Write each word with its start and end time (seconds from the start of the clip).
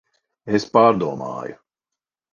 Es 0.59 0.65
pārdomāju. 0.77 1.61